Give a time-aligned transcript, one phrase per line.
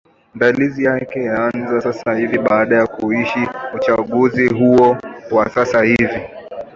[0.35, 4.97] ndalizi yake yanaanza sasa hivi baada ya kuisha uchanguzi huu
[5.31, 6.21] wa sasa hivi